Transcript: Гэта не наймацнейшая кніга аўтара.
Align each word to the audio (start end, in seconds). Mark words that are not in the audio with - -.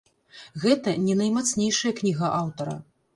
Гэта 0.63 0.93
не 1.07 1.17
наймацнейшая 1.19 1.91
кніга 1.99 2.27
аўтара. 2.39 2.75